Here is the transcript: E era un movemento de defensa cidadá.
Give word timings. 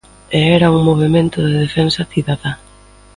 E 0.39 0.39
era 0.57 0.71
un 0.77 0.81
movemento 0.89 1.37
de 1.47 1.53
defensa 1.63 2.09
cidadá. 2.11 2.51